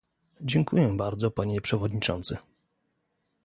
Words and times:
Dziękuję 0.41 0.97
bardzo 0.97 1.31
panie 1.31 1.61
przewodniczący! 1.61 2.37